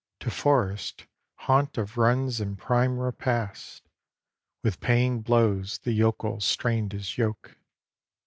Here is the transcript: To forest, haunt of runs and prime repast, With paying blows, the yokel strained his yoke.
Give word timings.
To 0.21 0.31
forest, 0.31 1.05
haunt 1.35 1.77
of 1.77 1.95
runs 1.95 2.41
and 2.41 2.57
prime 2.57 2.97
repast, 2.97 3.83
With 4.63 4.79
paying 4.79 5.21
blows, 5.21 5.77
the 5.77 5.91
yokel 5.91 6.39
strained 6.39 6.91
his 6.93 7.19
yoke. 7.19 7.55